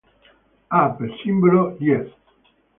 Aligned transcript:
Ha 0.77 0.79
per 0.95 1.11
simbolo 1.19 1.63
ys. 1.93 2.13